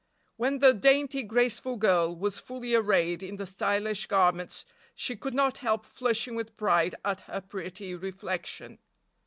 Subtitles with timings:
[0.35, 5.59] When the dainty, graceful girl was fully arrayed in the stylish garments she could not
[5.59, 8.79] help flushing with pride at her pretty reflection.